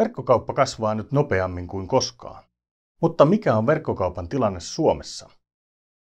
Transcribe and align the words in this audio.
Verkkokauppa 0.00 0.54
kasvaa 0.54 0.94
nyt 0.94 1.12
nopeammin 1.12 1.66
kuin 1.66 1.88
koskaan. 1.88 2.44
Mutta 3.02 3.24
mikä 3.24 3.56
on 3.56 3.66
verkkokaupan 3.66 4.28
tilanne 4.28 4.60
Suomessa? 4.60 5.30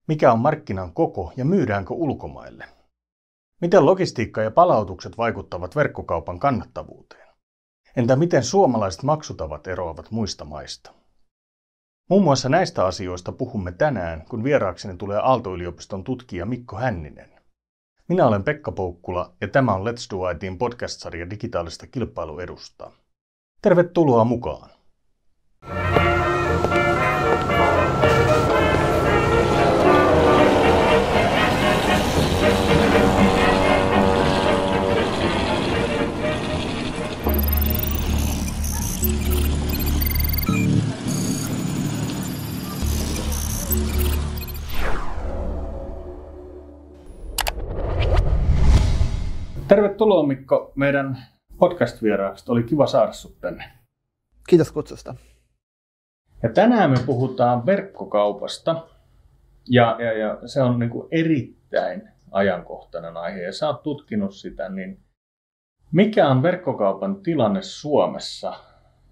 Mikä 0.09 0.33
on 0.33 0.39
markkinan 0.39 0.93
koko 0.95 1.33
ja 1.37 1.45
myydäänkö 1.45 1.95
ulkomaille? 1.95 2.65
Miten 3.61 3.87
logistiikka 3.87 4.43
ja 4.43 4.51
palautukset 4.51 5.19
vaikuttavat 5.19 5.77
verkkokaupan 5.77 6.39
kannattavuuteen? 6.39 7.29
Entä 7.97 8.17
miten 8.17 8.45
suomalaiset 8.45 9.03
maksutavat 9.03 9.67
eroavat 9.67 10.11
muista 10.11 10.45
maista? 10.45 10.95
Muun 12.11 12.25
muassa 12.25 12.49
näistä 12.49 12.87
asioista 12.87 13.33
puhumme 13.33 13.73
tänään, 13.73 14.25
kun 14.29 14.45
vieraakseni 14.45 14.97
tulee 14.97 15.19
Aalto-yliopiston 15.19 16.05
tutkija 16.05 16.47
Mikko 16.47 16.77
Hänninen. 16.77 17.31
Minä 18.09 18.27
olen 18.27 18.45
Pekka 18.45 18.73
Poukkula 18.73 19.33
ja 19.41 19.49
tämä 19.49 19.75
on 19.75 19.87
Let's 19.87 20.11
Do 20.11 20.31
ITin 20.31 20.59
podcast-sarja 20.59 21.31
digitaalista 21.31 21.87
kilpailuedusta. 21.87 22.91
Tervetuloa 23.63 24.25
mukaan! 24.25 24.71
Tervetuloa 49.69 50.27
Mikko 50.27 50.73
meidän 50.77 51.19
podcast-vieraaksi. 51.63 52.45
Oli 52.49 52.63
kiva 52.63 52.87
saada 52.87 53.13
sinut 53.13 53.41
tänne. 53.41 53.65
Kiitos 54.49 54.73
kutsusta. 54.73 55.15
Ja 56.43 56.49
tänään 56.49 56.91
me 56.91 56.97
puhutaan 57.07 57.67
verkkokaupasta. 57.67 58.87
Ja, 59.69 59.97
ja, 60.01 60.13
ja 60.19 60.39
se 60.49 60.63
on 60.63 60.79
niin 60.79 60.91
kuin 60.91 61.09
erittäin 61.11 62.09
ajankohtainen 62.31 63.17
aihe. 63.17 63.43
Ja 63.43 63.53
sä 63.53 63.67
oot 63.69 63.83
tutkinut 63.83 64.35
sitä, 64.35 64.69
niin 64.69 65.01
mikä 65.93 66.29
on 66.29 66.43
verkkokaupan 66.43 67.23
tilanne 67.23 67.63
Suomessa 67.63 68.55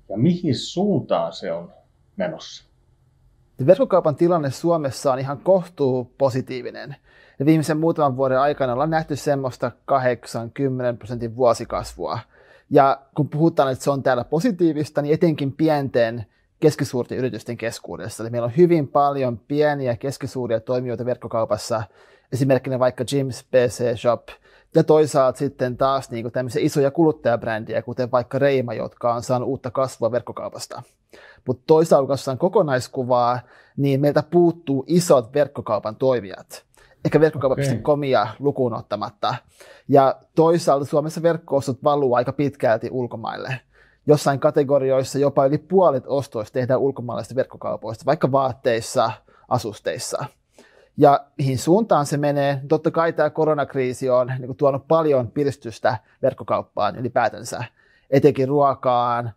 ja 0.08 0.18
mihin 0.18 0.54
suuntaan 0.54 1.32
se 1.32 1.52
on 1.52 1.72
menossa? 2.16 2.64
Verkkokaupan 3.66 4.16
tilanne 4.16 4.50
Suomessa 4.50 5.12
on 5.12 5.18
ihan 5.18 5.38
kohtuu 5.38 6.14
positiivinen. 6.18 6.96
Ja 7.38 7.46
viimeisen 7.46 7.78
muutaman 7.78 8.16
vuoden 8.16 8.40
aikana 8.40 8.72
ollaan 8.72 8.90
nähty 8.90 9.16
semmoista 9.16 9.70
80 9.84 10.98
prosentin 10.98 11.36
vuosikasvua. 11.36 12.18
Ja 12.70 13.00
kun 13.16 13.28
puhutaan, 13.28 13.72
että 13.72 13.84
se 13.84 13.90
on 13.90 14.02
täällä 14.02 14.24
positiivista, 14.24 15.02
niin 15.02 15.14
etenkin 15.14 15.52
pienten 15.52 16.26
keskisuurten 16.60 17.18
yritysten 17.18 17.56
keskuudessa. 17.56 18.22
Eli 18.22 18.30
meillä 18.30 18.46
on 18.46 18.56
hyvin 18.56 18.88
paljon 18.88 19.38
pieniä 19.38 19.96
keskisuuria 19.96 20.60
toimijoita 20.60 21.04
verkkokaupassa, 21.04 21.82
esimerkkinä 22.32 22.78
vaikka 22.78 23.04
Jim's 23.04 23.44
PC 23.50 23.96
Shop, 23.96 24.28
ja 24.74 24.84
toisaalta 24.84 25.38
sitten 25.38 25.76
taas 25.76 26.10
niin 26.10 26.24
kuin 26.24 26.32
tämmöisiä 26.32 26.62
isoja 26.62 26.90
kuluttajabrändejä, 26.90 27.82
kuten 27.82 28.10
vaikka 28.10 28.38
Reima, 28.38 28.74
jotka 28.74 29.14
on 29.14 29.22
saanut 29.22 29.48
uutta 29.48 29.70
kasvua 29.70 30.12
verkkokaupasta. 30.12 30.82
Mutta 31.46 31.62
toisaalta, 31.66 32.36
kun 32.36 32.52
konaiskuvaa, 32.52 33.40
niin 33.76 34.00
meiltä 34.00 34.22
puuttuu 34.22 34.84
isot 34.86 35.34
verkkokaupan 35.34 35.96
toimijat 35.96 36.64
ehkä 37.04 37.20
verkkokauppa.comia 37.20 38.22
okay. 38.22 38.34
lukuun 38.38 38.74
ottamatta. 38.74 39.34
Ja 39.88 40.16
toisaalta 40.34 40.84
Suomessa 40.84 41.22
verkkoostot 41.22 41.84
valuu 41.84 42.14
aika 42.14 42.32
pitkälti 42.32 42.88
ulkomaille. 42.90 43.60
Jossain 44.06 44.40
kategorioissa 44.40 45.18
jopa 45.18 45.46
yli 45.46 45.58
puolet 45.58 46.04
ostoista 46.06 46.54
tehdään 46.54 46.80
ulkomaalaisista 46.80 47.34
verkkokaupoista, 47.34 48.06
vaikka 48.06 48.32
vaatteissa, 48.32 49.12
asusteissa. 49.48 50.24
Ja 50.96 51.26
mihin 51.38 51.58
suuntaan 51.58 52.06
se 52.06 52.16
menee? 52.16 52.60
Totta 52.68 52.90
kai 52.90 53.12
tämä 53.12 53.30
koronakriisi 53.30 54.10
on 54.10 54.26
niin 54.26 54.46
kuin, 54.46 54.56
tuonut 54.56 54.88
paljon 54.88 55.30
piristystä 55.30 55.98
verkkokauppaan 56.22 56.96
ylipäätänsä, 56.96 57.64
etenkin 58.10 58.48
ruokaan, 58.48 59.32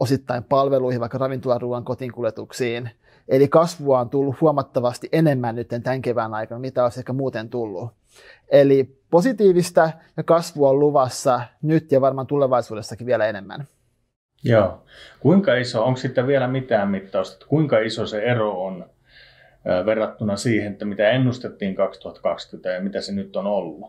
osittain 0.00 0.44
palveluihin, 0.44 1.00
vaikka 1.00 1.18
ravintolaruuan 1.18 1.84
kotiinkuljetuksiin– 1.84 2.90
Eli 3.28 3.48
kasvua 3.48 4.00
on 4.00 4.10
tullut 4.10 4.40
huomattavasti 4.40 5.08
enemmän 5.12 5.54
nyt 5.54 5.68
tämän 5.68 6.02
kevään 6.02 6.34
aikana, 6.34 6.58
mitä 6.58 6.84
olisi 6.84 7.00
ehkä 7.00 7.12
muuten 7.12 7.48
tullut. 7.48 7.90
Eli 8.48 8.98
positiivista 9.10 9.90
ja 10.16 10.22
kasvua 10.22 10.70
on 10.70 10.80
luvassa 10.80 11.40
nyt 11.62 11.92
ja 11.92 12.00
varmaan 12.00 12.26
tulevaisuudessakin 12.26 13.06
vielä 13.06 13.26
enemmän. 13.26 13.64
Joo. 14.44 14.82
Kuinka 15.20 15.54
iso, 15.54 15.84
onko 15.84 15.96
sitten 15.96 16.26
vielä 16.26 16.48
mitään 16.48 16.88
mittausta, 16.88 17.34
että 17.34 17.46
kuinka 17.46 17.78
iso 17.78 18.06
se 18.06 18.22
ero 18.22 18.64
on 18.64 18.86
verrattuna 19.86 20.36
siihen, 20.36 20.72
että 20.72 20.84
mitä 20.84 21.10
ennustettiin 21.10 21.74
2020 21.74 22.68
ja 22.68 22.80
mitä 22.80 23.00
se 23.00 23.12
nyt 23.12 23.36
on 23.36 23.46
ollut? 23.46 23.80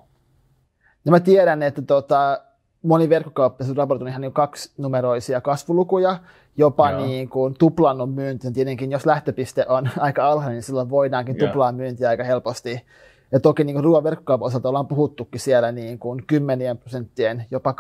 No 1.05 1.11
mä 1.11 1.19
tiedän, 1.19 1.63
että 1.63 1.81
tota, 1.81 2.41
moni 2.83 3.09
verkkokauppa 3.09 3.65
on 3.69 3.77
raportoinut 3.77 4.09
ihan 4.09 4.21
niin 4.21 4.33
kaksinumeroisia 4.33 5.41
kasvulukuja, 5.41 6.17
jopa 6.57 6.91
niin 6.91 7.29
kuin 7.29 7.55
tuplannut 7.59 8.15
myynti. 8.15 8.51
Tietenkin 8.51 8.91
jos 8.91 9.05
lähtöpiste 9.05 9.65
on 9.69 9.89
aika 9.99 10.27
alhainen, 10.27 10.53
niin 10.53 10.63
silloin 10.63 10.89
voidaankin 10.89 11.35
Joo. 11.37 11.47
tuplaa 11.47 11.71
myyntiä 11.71 12.09
aika 12.09 12.23
helposti. 12.23 12.85
Ja 13.31 13.39
toki 13.39 13.63
niin 13.63 13.83
ruoan 13.83 14.03
verkkokaupan 14.03 14.47
osalta 14.47 14.69
ollaan 14.69 14.87
puhuttukin 14.87 15.41
siellä 15.41 15.71
niin 15.71 15.99
kuin 15.99 16.23
kymmenien 16.27 16.77
prosenttien, 16.77 17.45
jopa 17.51 17.71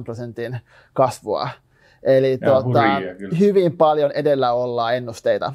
80-100 0.00 0.04
prosentin 0.04 0.60
kasvua. 0.92 1.48
Eli 2.02 2.38
tuota, 2.38 2.62
hurjia, 2.62 3.38
hyvin 3.40 3.76
paljon 3.76 4.12
edellä 4.12 4.52
ollaan 4.52 4.96
ennusteita. 4.96 5.52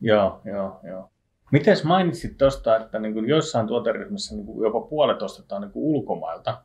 Joo, 0.00 0.40
joo, 0.44 0.80
joo. 0.82 1.08
Miten 1.52 1.76
mainitsit 1.84 2.38
tuosta, 2.38 2.76
että 2.76 2.98
niin 2.98 3.14
kuin 3.14 3.28
joissain 3.28 3.66
tuoteryhmissä 3.66 4.34
niin 4.34 4.46
kuin 4.46 4.64
jopa 4.64 4.80
puolet 4.80 5.22
ostetaan 5.22 5.62
niin 5.62 5.72
kuin 5.72 5.84
ulkomailta, 5.84 6.58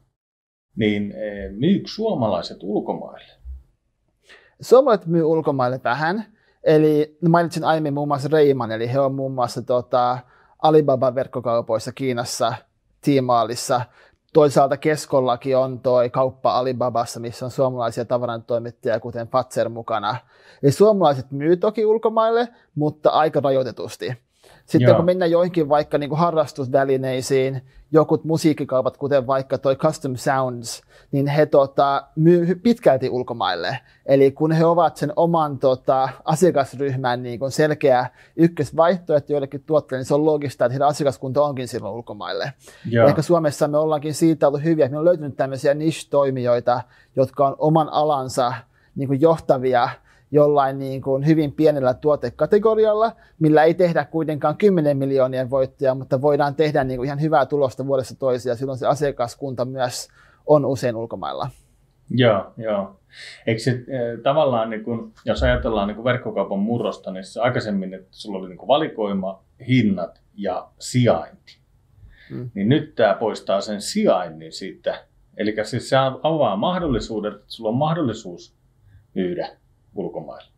niin 0.78 1.12
eh, 1.12 1.52
myykö 1.52 1.88
suomalaiset 1.88 2.58
ulkomaille? 2.62 3.34
Suomalaiset 4.62 5.08
myy 5.08 5.24
ulkomaille 5.24 5.82
vähän. 5.84 6.26
Eli 6.64 7.18
mainitsin 7.30 7.64
aiemmin 7.64 7.94
muun 7.94 8.08
muassa 8.08 8.30
Reiman, 8.32 8.72
eli 8.72 8.94
he 8.94 9.00
on 9.00 9.16
muun 9.16 9.32
muassa 9.32 9.62
tota, 9.62 10.18
Alibaba-verkkokaupoissa 10.60 11.92
Kiinassa, 11.92 12.54
Tiimaalissa. 13.02 13.82
Toisaalta 14.34 14.78
keskollakin 14.78 15.58
on 15.58 15.80
toi 15.80 16.10
kauppa 16.10 16.58
Alibabassa, 16.58 17.20
missä 17.20 17.46
on 17.46 17.52
suomalaisia 17.52 18.06
tavarantoimittajia, 18.06 19.00
kuten 19.00 19.28
Fatser 19.28 19.70
mukana. 19.70 20.16
Eli 20.64 20.72
suomalaiset 20.72 21.32
myy 21.32 21.58
toki 21.58 21.86
ulkomaille, 21.86 22.48
mutta 22.76 23.10
aika 23.10 23.40
rajoitetusti. 23.44 24.27
Sitten 24.68 24.88
Joo. 24.88 24.96
kun 24.96 25.06
mennään 25.06 25.32
joihinkin 25.32 25.70
vaikka 25.70 25.98
niin 25.98 26.10
kuin 26.10 26.20
harrastusvälineisiin, 26.20 27.62
jokut 27.92 28.24
musiikkikaupat, 28.24 28.98
kuten 28.98 29.28
vaikka 29.28 29.58
toi 29.58 29.76
Custom 29.76 30.16
Sounds, 30.16 30.82
niin 31.12 31.28
he 31.28 31.46
tota, 31.46 32.08
myy 32.16 32.56
pitkälti 32.56 33.10
ulkomaille. 33.10 33.80
Eli 34.06 34.32
kun 34.32 34.52
he 34.52 34.66
ovat 34.66 34.98
sen 34.98 35.14
oman 35.16 35.60
tota, 35.60 36.10
asiakasryhmän 36.26 37.24
niin 37.24 37.40
kuin 37.40 37.52
selkeä 37.52 38.10
ykkösvaihtoehto 38.36 39.34
joillekin 39.34 39.64
tuotteille, 39.64 40.00
niin 40.00 40.08
se 40.08 40.14
on 40.14 40.26
logista, 40.26 40.66
että 40.66 40.74
heidän 40.74 40.88
asiakaskunta 40.88 41.44
onkin 41.44 41.68
silloin 41.68 41.96
ulkomaille. 41.96 42.54
Joo. 42.90 43.08
Ehkä 43.08 43.22
Suomessa 43.22 43.68
me 43.68 43.78
ollaankin 43.78 44.14
siitä 44.14 44.48
ollut 44.48 44.64
hyviä, 44.64 44.86
että 44.86 44.94
me 44.94 45.00
on 45.00 45.06
löytynyt 45.06 45.38
tämmöisiä 45.38 45.74
niche-toimijoita, 45.74 46.82
jotka 47.16 47.48
on 47.48 47.56
oman 47.58 47.90
alansa 47.90 48.54
niin 48.96 49.08
kuin 49.08 49.22
johtavia 49.22 49.90
jollain 50.32 50.80
niin 50.80 51.02
kuin 51.02 51.26
hyvin 51.26 51.52
pienellä 51.52 51.94
tuotekategorialla, 51.94 53.12
millä 53.40 53.64
ei 53.64 53.74
tehdä 53.74 54.06
kuitenkaan 54.06 54.58
10 54.58 54.98
miljoonien 54.98 55.50
voittoja, 55.50 55.96
mutta 55.96 56.22
voidaan 56.22 56.56
tehdä 56.56 56.84
niin 56.84 56.98
kuin 56.98 57.06
ihan 57.06 57.22
hyvää 57.22 57.46
tulosta 57.46 57.88
vuodessa 57.88 58.20
toisia. 58.20 58.56
Silloin 58.56 58.78
se 58.78 58.88
asiakaskunta 58.88 59.66
myös 59.66 60.08
on 60.46 60.66
usein 60.66 60.96
ulkomailla. 60.96 61.50
Joo, 62.10 62.54
joo. 62.58 63.00
Eikö 63.48 63.62
se 63.62 63.72
eh, 63.72 64.20
tavallaan, 64.24 64.70
niin 64.70 64.84
kun, 64.84 65.14
jos 65.26 65.44
ajatellaan 65.44 65.88
niin 65.88 65.96
kun 65.96 66.04
verkkokaupan 66.04 66.60
murrosta, 66.60 67.12
niin 67.12 67.24
se 67.24 67.42
aikaisemmin, 67.42 67.94
että 67.94 68.08
sulla 68.12 68.40
oli 68.40 68.50
niin 68.50 68.68
valikoima, 68.68 69.44
hinnat 69.68 70.22
ja 70.36 70.68
sijainti. 70.80 71.58
Hmm. 72.30 72.50
Niin 72.54 72.70
nyt 72.70 72.96
tämä 72.96 73.14
poistaa 73.14 73.62
sen 73.62 73.82
sijainnin 73.82 74.52
siitä. 74.52 75.06
Eli 75.38 75.56
siis 75.64 75.90
se 75.90 75.96
avaa 76.24 76.56
mahdollisuudet, 76.56 77.34
että 77.34 77.46
sulla 77.48 77.70
on 77.70 77.76
mahdollisuus 77.76 78.56
myydä 79.14 79.50
ulkomaille. 79.98 80.52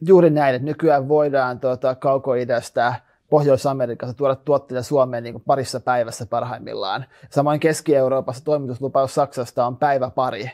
Juuri 0.00 0.30
näin, 0.30 0.54
että 0.54 0.66
nykyään 0.66 1.08
voidaan 1.08 1.60
tuota, 1.60 1.94
kaukoidästä 1.94 2.94
Pohjois-Amerikassa 3.30 4.16
tuoda 4.16 4.34
tuotteita 4.34 4.82
Suomeen 4.82 5.22
niin 5.22 5.40
parissa 5.40 5.80
päivässä 5.80 6.26
parhaimmillaan. 6.26 7.04
Samoin 7.30 7.60
Keski-Euroopassa 7.60 8.44
toimituslupaus 8.44 9.14
Saksasta 9.14 9.66
on 9.66 9.76
päivä 9.76 10.10
pari. 10.10 10.50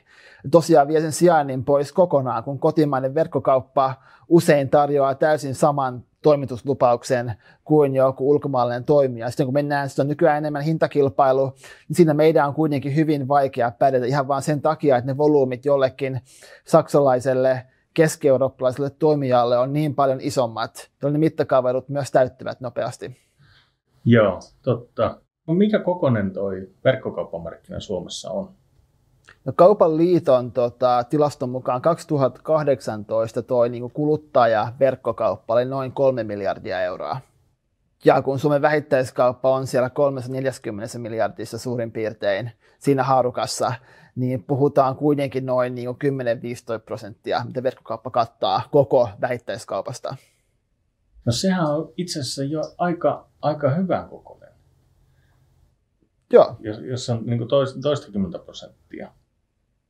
Tosiaan 0.50 0.88
vie 0.88 1.00
sen 1.00 1.12
sijainnin 1.12 1.64
pois 1.64 1.92
kokonaan, 1.92 2.44
kun 2.44 2.58
kotimainen 2.58 3.14
verkkokauppa 3.14 3.94
usein 4.28 4.70
tarjoaa 4.70 5.14
täysin 5.14 5.54
saman 5.54 6.04
toimituslupauksen 6.22 7.34
kuin 7.64 7.94
joku 7.94 8.30
ulkomaalainen 8.30 8.84
toimija. 8.84 9.30
Sitten 9.30 9.46
kun 9.46 9.54
mennään, 9.54 9.88
sitten 9.88 10.04
on 10.04 10.08
nykyään 10.08 10.38
enemmän 10.38 10.62
hintakilpailu, 10.62 11.52
niin 11.88 11.96
siinä 11.96 12.14
meidän 12.14 12.48
on 12.48 12.54
kuitenkin 12.54 12.96
hyvin 12.96 13.28
vaikea 13.28 13.70
pärjätä 13.70 14.06
ihan 14.06 14.28
vain 14.28 14.42
sen 14.42 14.62
takia, 14.62 14.96
että 14.96 15.10
ne 15.10 15.16
volyymit 15.16 15.64
jollekin 15.64 16.20
saksalaiselle 16.64 17.66
keski-eurooppalaiselle 17.96 18.90
toimijalle 18.90 19.58
on 19.58 19.72
niin 19.72 19.94
paljon 19.94 20.20
isommat, 20.20 20.90
jolloin 21.02 21.12
ne 21.12 21.18
mittakaavaidut 21.18 21.88
myös 21.88 22.10
täyttyvät 22.10 22.60
nopeasti. 22.60 23.16
Joo, 24.04 24.40
totta. 24.62 25.20
No 25.46 25.54
mikä 25.54 25.78
kokonen 25.78 26.32
toi 26.32 26.68
verkkokauppamarkkina 26.84 27.80
Suomessa 27.80 28.30
on? 28.30 28.50
No, 29.44 29.52
Kaupan 29.56 29.96
liiton 29.96 30.52
tota, 30.52 31.04
tilaston 31.10 31.50
mukaan 31.50 31.82
2018 31.82 33.42
toi 33.42 33.68
niin 33.68 33.90
kuluttaja 33.90 34.72
verkkokauppa 34.80 35.54
oli 35.54 35.64
noin 35.64 35.92
3 35.92 36.24
miljardia 36.24 36.82
euroa. 36.82 37.20
Ja 38.04 38.22
kun 38.22 38.38
Suomen 38.38 38.62
vähittäiskauppa 38.62 39.50
on 39.50 39.66
siellä 39.66 39.90
340 39.90 40.98
miljardissa 40.98 41.58
suurin 41.58 41.92
piirtein 41.92 42.52
siinä 42.78 43.02
haarukassa, 43.02 43.72
niin 44.16 44.44
puhutaan 44.44 44.96
kuitenkin 44.96 45.46
noin 45.46 45.74
niin 45.74 45.88
10-15 45.88 45.92
prosenttia, 46.84 47.42
mitä 47.46 47.62
verkkokauppa 47.62 48.10
kattaa 48.10 48.62
koko 48.70 49.08
vähittäiskaupasta. 49.20 50.16
No 51.24 51.32
sehän 51.32 51.66
on 51.66 51.92
itse 51.96 52.20
asiassa 52.20 52.44
jo 52.44 52.60
aika, 52.78 53.28
aika 53.42 53.70
hyvä 53.70 54.06
kokoinen. 54.10 54.52
Joo. 56.32 56.56
Jos, 56.60 56.78
jos 56.78 57.10
on 57.10 57.22
niin 57.26 57.48
toista, 57.48 57.80
toistakymmentä 57.80 58.38
prosenttia. 58.38 59.12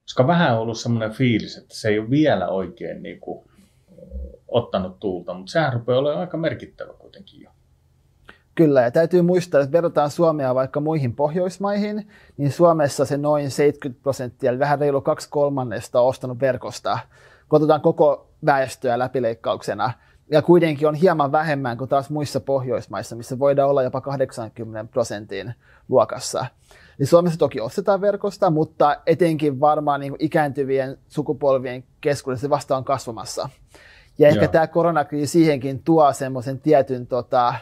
Koska 0.03 0.27
vähän 0.27 0.55
on 0.55 0.59
ollut 0.59 0.79
semmoinen 0.79 1.11
fiilis, 1.11 1.57
että 1.57 1.75
se 1.75 1.89
ei 1.89 1.99
ole 1.99 2.11
vielä 2.11 2.49
oikein 2.49 3.03
niin 3.03 3.21
kuin, 3.21 3.51
ottanut 4.49 5.01
tuulta, 5.01 5.35
mutta 5.35 5.53
sehän 5.53 5.73
rupeaa 5.73 5.99
olemaan 5.99 6.21
aika 6.21 6.37
merkittävä 6.37 6.93
kuitenkin 6.93 7.41
jo. 7.41 7.51
Kyllä, 8.57 8.83
ja 8.83 8.91
täytyy 8.91 9.23
muistaa, 9.23 9.61
että 9.61 9.73
verrataan 9.73 10.11
Suomea 10.11 10.55
vaikka 10.55 10.81
muihin 10.81 11.15
Pohjoismaihin, 11.15 12.09
niin 12.37 12.53
Suomessa 12.53 13.05
se 13.05 13.17
noin 13.17 13.51
70 13.51 14.03
prosenttia, 14.03 14.51
eli 14.51 14.59
vähän 14.59 14.79
reilu 14.79 15.01
kaksi 15.01 15.29
kolmannesta 15.31 16.01
on 16.01 16.09
ostanut 16.09 16.41
verkosta. 16.41 16.99
Kun 17.49 17.57
otetaan 17.57 17.81
koko 17.81 18.31
väestöä 18.47 18.99
läpileikkauksena, 18.99 19.93
ja 20.31 20.43
kuitenkin 20.43 20.89
on 20.89 20.95
hieman 20.95 21.33
vähemmän 21.33 21.79
kuin 21.79 21.89
taas 21.89 22.11
muissa 22.11 22.41
Pohjoismaissa, 22.41 23.17
missä 23.17 23.39
voidaan 23.39 23.71
olla 23.71 23.83
jopa 23.83 24.01
80 24.01 24.93
prosentin 24.93 25.55
luokassa. 25.89 26.47
Niin 26.99 27.07
Suomessa 27.07 27.39
toki 27.39 27.61
ostetaan 27.61 28.01
verkosta, 28.01 28.51
mutta 28.51 28.97
etenkin 29.07 29.61
varmaan 29.61 30.01
niin 30.01 30.17
ikääntyvien 30.19 30.99
sukupolvien 31.09 31.85
keskuudessa 32.01 32.47
se 32.47 32.51
vasta 32.51 32.77
on 32.77 32.85
kasvamassa. 32.85 33.49
Ja 34.19 34.29
ehkä 34.29 34.45
Joo. 34.45 34.53
tämä 34.53 34.67
koronakriisi 34.67 35.33
siihenkin 35.33 35.83
tuo 35.83 36.13
semmoisen 36.13 36.61
tietyn 36.61 37.07
tota, 37.07 37.55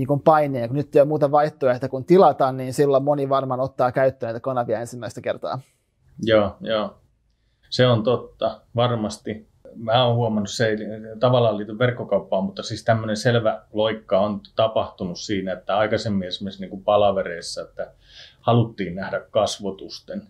niin 0.00 0.08
kuin 0.08 0.20
paineen. 0.20 0.68
Kun 0.68 0.76
nyt 0.76 0.96
ei 0.96 1.00
ole 1.00 1.08
muuta 1.08 1.30
vaihtoehtoja 1.30 1.88
kun 1.88 2.04
tilata, 2.04 2.52
niin 2.52 2.74
silloin 2.74 3.02
moni 3.02 3.28
varmaan 3.28 3.60
ottaa 3.60 3.92
käyttöön 3.92 4.28
näitä 4.28 4.40
kanavia 4.40 4.80
ensimmäistä 4.80 5.20
kertaa. 5.20 5.60
Joo, 6.22 6.56
joo. 6.60 6.96
Se 7.70 7.86
on 7.86 8.02
totta, 8.02 8.60
varmasti. 8.76 9.50
Mä 9.76 10.04
oon 10.04 10.16
huomannut, 10.16 10.50
se 10.50 10.66
ei 10.66 10.76
tavallaan 11.20 11.58
liity 11.58 11.78
verkkokauppaan, 11.78 12.44
mutta 12.44 12.62
siis 12.62 12.84
tämmöinen 12.84 13.16
selvä 13.16 13.62
loikka 13.72 14.20
on 14.20 14.40
tapahtunut 14.56 15.18
siinä, 15.18 15.52
että 15.52 15.78
aikaisemmin 15.78 16.28
esimerkiksi 16.28 16.60
niin 16.60 16.70
kuin 16.70 16.84
palavereissa, 16.84 17.62
että 17.62 17.92
haluttiin 18.40 18.94
nähdä 18.94 19.20
kasvotusten. 19.30 20.22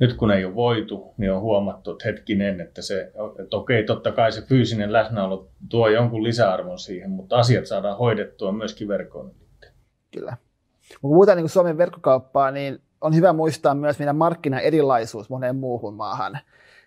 Nyt 0.00 0.14
kun 0.14 0.30
ei 0.30 0.44
ole 0.44 0.54
voitu, 0.54 1.14
niin 1.16 1.32
on 1.32 1.40
huomattu, 1.40 1.90
että 1.90 2.08
hetkinen, 2.08 2.60
että, 2.60 2.82
se, 2.82 3.12
että 3.38 3.56
okei, 3.56 3.84
totta 3.84 4.12
kai 4.12 4.32
se 4.32 4.42
fyysinen 4.42 4.92
läsnäolo 4.92 5.48
tuo 5.68 5.88
jonkun 5.88 6.24
lisäarvon 6.24 6.78
siihen, 6.78 7.10
mutta 7.10 7.36
asiat 7.36 7.66
saadaan 7.66 7.98
hoidettua 7.98 8.52
myöskin 8.52 8.88
verkon. 8.88 9.32
Kyllä. 10.14 10.36
Kun 11.00 11.10
puhutaan 11.10 11.38
niin 11.38 11.48
Suomen 11.48 11.78
verkkokauppaa, 11.78 12.50
niin 12.50 12.78
on 13.00 13.14
hyvä 13.14 13.32
muistaa 13.32 13.74
myös 13.74 13.98
meidän 13.98 14.16
markkinan 14.16 14.60
erilaisuus 14.60 15.30
moneen 15.30 15.56
muuhun 15.56 15.94
maahan. 15.94 16.38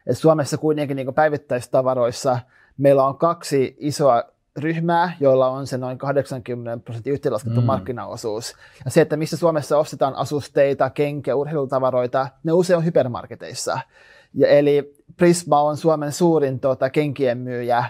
Et 0.08 0.18
Suomessa 0.18 0.58
kuitenkin 0.58 0.96
niin 0.96 1.13
päivittäistavaroissa 1.13 2.40
meillä 2.78 3.06
on 3.06 3.18
kaksi 3.18 3.75
isoa 3.80 4.24
ryhmää, 4.57 5.18
joilla 5.19 5.50
on 5.50 5.68
se 5.68 5.77
noin 5.77 5.98
80 5.98 6.83
prosentin 6.86 7.13
yhteenlaskettu 7.13 7.62
mm. 7.62 7.65
markkinaosuus. 7.65 8.56
Ja 8.86 8.92
se, 8.92 9.01
että 9.01 9.18
missä 9.18 9.38
Suomessa 9.38 9.77
ostetaan 9.77 10.15
asusteita, 10.15 10.89
kenkiä, 10.89 11.36
urheilutavaroita, 11.36 12.27
ne 12.44 12.51
usein 12.51 12.77
on 12.77 12.86
hypermarketeissa. 12.86 13.80
Ja 14.33 14.48
eli 14.48 14.95
Prisma 15.18 15.62
on 15.62 15.77
Suomen 15.77 16.12
suurin 16.12 16.59
tota, 16.59 16.89
kenkien 16.89 17.38
myyjä, 17.38 17.83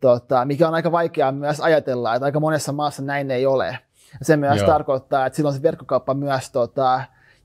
tota, 0.00 0.44
mikä 0.44 0.68
on 0.68 0.74
aika 0.74 0.92
vaikeaa 0.92 1.32
myös 1.32 1.60
ajatella, 1.60 2.14
että 2.14 2.26
aika 2.26 2.40
monessa 2.40 2.72
maassa 2.72 3.02
näin 3.02 3.30
ei 3.30 3.46
ole. 3.46 3.78
Ja 4.18 4.24
se 4.24 4.36
myös 4.36 4.58
Joo. 4.58 4.66
tarkoittaa, 4.66 5.26
että 5.26 5.36
silloin 5.36 5.56
se 5.56 5.62
verkkokauppa 5.62 6.14
myös 6.14 6.50
tota, 6.50 7.02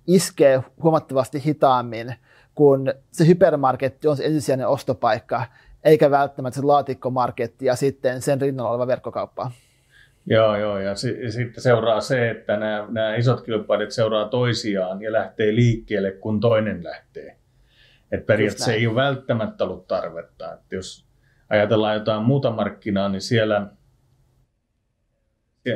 iskee 0.08 0.64
huomattavasti 0.84 1.46
hitaammin, 1.46 2.16
kun 2.56 2.94
se 3.12 3.28
hypermarketti 3.28 4.08
on 4.08 4.18
se 4.18 4.26
ensisijainen 4.26 4.68
ostopaikka, 4.68 5.46
eikä 5.86 6.12
välttämättä 6.12 6.60
se 6.60 6.66
laatikkomarketti 6.66 7.66
ja 7.66 7.76
sitten 7.76 8.22
sen 8.22 8.42
rinnalla 8.42 8.70
oleva 8.72 8.88
verkkokauppa. 8.88 9.52
Joo, 10.26 10.56
joo, 10.58 10.80
ja 10.80 10.96
si- 10.96 11.32
sitten 11.32 11.64
seuraa 11.64 12.02
se, 12.02 12.30
että 12.30 12.58
nämä, 12.58 12.88
nämä 12.90 13.16
isot 13.16 13.42
kilpailijat 13.42 13.92
seuraa 13.92 14.30
toisiaan 14.30 15.02
ja 15.02 15.12
lähtee 15.12 15.56
liikkeelle, 15.56 16.12
kun 16.12 16.40
toinen 16.40 16.84
lähtee. 16.84 17.38
Et 18.12 18.26
periaatteessa 18.26 18.74
ei 18.74 18.88
ole 18.88 18.96
välttämättä 18.96 19.64
ollut 19.64 19.88
tarvetta. 19.88 20.54
Et 20.54 20.72
jos 20.72 21.06
ajatellaan 21.50 21.96
jotain 21.96 22.24
muuta 22.24 22.52
markkinaa, 22.52 23.10
niin 23.10 23.22
siellä, 23.22 23.68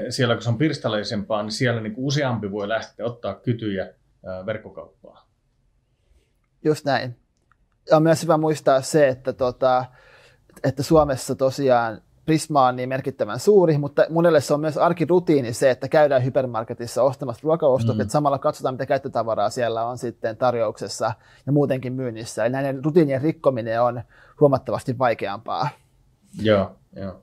siellä 0.10 0.36
kun 0.36 0.44
se 0.44 0.50
on 0.50 0.58
pirstaleisempaa, 0.58 1.44
niin 1.44 1.52
siellä 1.52 1.82
niin 1.82 1.94
useampi 1.98 2.52
voi 2.52 2.70
lähteä 2.70 3.06
ottaa 3.06 3.36
kytyjä 3.36 3.94
verkkokauppaa. 4.46 5.30
Just 6.64 6.86
näin 6.86 7.16
on 7.92 8.04
myös 8.04 8.24
hyvä 8.24 8.38
muistaa 8.38 8.82
se, 8.82 9.08
että, 9.08 9.34
tota, 9.34 9.86
että 10.64 10.84
Suomessa 10.84 11.36
tosiaan 11.36 12.02
Prisma 12.30 12.68
on 12.68 12.76
niin 12.76 12.90
merkittävän 12.90 13.40
suuri, 13.40 13.78
mutta 13.78 14.06
monelle 14.10 14.42
se 14.42 14.54
on 14.54 14.60
myös 14.60 14.78
arkirutiini 14.78 15.54
se, 15.54 15.70
että 15.70 15.88
käydään 15.88 16.24
hypermarketissa 16.24 17.04
ostamassa 17.04 17.42
ruokaostot, 17.44 17.96
mm. 17.96 18.02
että 18.02 18.12
samalla 18.12 18.40
katsotaan, 18.40 18.74
mitä 18.74 18.86
käyttötavaraa 18.86 19.50
siellä 19.50 19.86
on 19.86 19.98
sitten 19.98 20.38
tarjouksessa 20.38 21.14
ja 21.46 21.52
muutenkin 21.52 21.94
myynnissä. 21.94 22.46
Eli 22.46 22.52
näiden 22.52 22.86
rutiinien 22.86 23.22
rikkominen 23.22 23.82
on 23.82 24.02
huomattavasti 24.40 24.98
vaikeampaa. 24.98 25.70
Joo, 26.42 26.72
joo. 26.96 27.22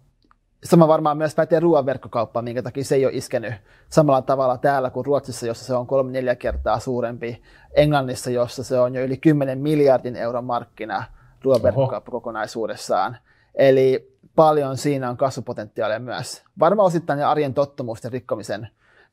Sama 0.65 0.89
varmaan 0.89 1.17
myös 1.17 1.35
pätee 1.35 1.61
ruoan 1.61 1.87
verkkokauppaan, 1.87 2.45
minkä 2.45 2.63
takia 2.63 2.85
se 2.85 2.95
ei 2.95 3.07
ole 3.07 3.15
iskenyt 3.15 3.55
samalla 3.89 4.23
tavalla 4.23 4.59
täällä 4.59 4.91
kuin 4.91 5.07
Ruotsissa, 5.07 5.47
jossa 5.47 5.65
se 5.65 5.75
on 5.75 5.87
kolme 5.87 6.13
neljä 6.13 6.37
kertaa 6.37 6.79
suurempi. 6.79 7.43
Englannissa, 7.75 8.31
jossa 8.31 8.65
se 8.65 8.79
on 8.79 8.95
jo 8.95 9.05
yli 9.05 9.17
10 9.17 9.59
miljardin 9.59 10.17
euron 10.17 10.45
markkina 10.45 11.05
ruoan 11.43 11.63
verkkokauppa 11.63 12.11
kokonaisuudessaan. 12.11 13.17
Eli 13.55 14.19
paljon 14.37 14.77
siinä 14.77 15.11
on 15.11 15.17
kasvupotentiaalia 15.17 15.99
myös. 15.99 16.45
Varmaan 16.59 16.87
osittain 16.87 17.25
arjen 17.25 17.55
tottumusten 17.55 18.13
rikkomisen 18.13 18.69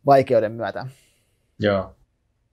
vaikeuden 0.05 0.51
myötä. 0.51 0.87
Joo. 1.59 1.95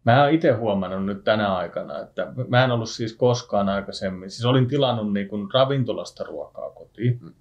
Mä 0.04 0.23
oon 0.23 0.32
itse 0.32 0.50
huomannut 0.50 1.04
nyt 1.04 1.25
tänä 1.25 1.56
aikana, 1.56 2.00
että 2.00 2.32
mä 2.49 2.64
en 2.64 2.70
ollut 2.70 2.90
siis 2.90 3.16
koskaan 3.16 3.68
aikaisemmin, 3.68 4.30
siis 4.30 4.44
olin 4.44 4.68
tilannut 4.68 5.12
niin 5.12 5.28
kuin 5.28 5.49
ravintolasta 5.54 6.25
ruokaa 6.25 6.70
kotiin. 6.70 7.18
Mm 7.23 7.32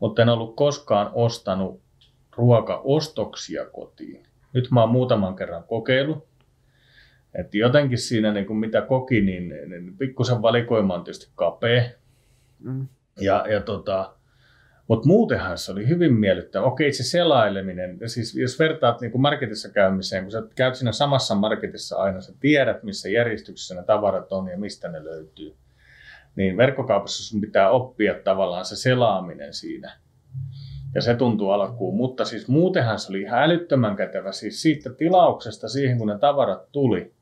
mutta 0.00 0.22
en 0.22 0.28
ollut 0.28 0.56
koskaan 0.56 1.10
ostanut 1.14 1.80
ruokaostoksia 2.36 3.66
kotiin. 3.66 4.22
Nyt 4.52 4.70
mä 4.70 4.80
oon 4.80 4.90
muutaman 4.90 5.36
kerran 5.36 5.64
kokeillut. 5.64 6.30
Että 7.34 7.56
jotenkin 7.56 7.98
siinä, 7.98 8.32
niin 8.32 8.46
kuin 8.46 8.58
mitä 8.58 8.80
koki, 8.80 9.20
niin, 9.20 9.48
niin 9.48 9.96
pikkusen 9.98 10.42
valikoima 10.42 10.94
on 10.94 11.04
tietysti 11.04 11.32
kapea. 11.34 11.82
Mm. 12.58 12.88
Ja, 13.20 13.46
ja 13.48 13.60
tota, 13.60 14.14
mutta 14.88 15.08
muutenhan 15.08 15.58
se 15.58 15.72
oli 15.72 15.88
hyvin 15.88 16.14
miellyttävä. 16.14 16.64
Okei, 16.64 16.92
se 16.92 17.02
selaileminen, 17.02 17.98
siis 18.06 18.34
jos 18.34 18.58
vertaat 18.58 19.00
niin 19.00 19.10
kuin 19.10 19.22
marketissa 19.22 19.68
käymiseen, 19.68 20.24
kun 20.24 20.32
sä 20.32 20.42
käyt 20.54 20.74
siinä 20.74 20.92
samassa 20.92 21.34
marketissa 21.34 21.96
aina, 21.96 22.20
sä 22.20 22.32
tiedät, 22.40 22.82
missä 22.82 23.08
järjestyksessä 23.08 23.74
ne 23.74 23.82
tavarat 23.82 24.32
on 24.32 24.48
ja 24.48 24.58
mistä 24.58 24.88
ne 24.88 25.04
löytyy 25.04 25.56
niin 26.36 26.56
verkkokaupassa 26.56 27.24
sun 27.24 27.40
pitää 27.40 27.70
oppia 27.70 28.14
tavallaan 28.24 28.64
se 28.64 28.76
selaaminen 28.76 29.54
siinä. 29.54 29.96
Ja 30.94 31.02
se 31.02 31.14
tuntuu 31.14 31.50
alkuun, 31.50 31.96
mutta 31.96 32.24
siis 32.24 32.48
muutenhan 32.48 32.98
se 32.98 33.12
oli 33.12 33.20
ihan 33.20 33.42
älyttömän 33.42 33.96
kätevä. 33.96 34.32
Siis 34.32 34.62
siitä 34.62 34.90
tilauksesta 34.90 35.68
siihen, 35.68 35.98
kun 35.98 36.08
ne 36.08 36.18
tavarat 36.18 36.72
tuli, 36.72 37.14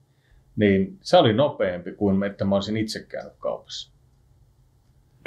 niin 0.56 0.98
se 1.02 1.16
oli 1.16 1.32
nopeampi 1.32 1.92
kuin 1.92 2.24
että 2.24 2.44
mä 2.44 2.54
olisin 2.54 2.76
itse 2.76 3.06
käynyt 3.08 3.32
kaupassa. 3.38 3.97